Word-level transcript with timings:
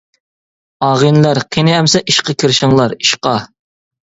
ئاغىنىلەر، 0.87 1.41
قېنى 1.57 1.75
ئەمىسە 1.81 2.03
ئىشقا 2.09 2.35
كىرىشىڭلار، 2.45 2.97
ئىشقا! 2.99 3.37